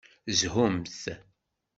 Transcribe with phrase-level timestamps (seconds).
[0.39, 0.89] Zhumt!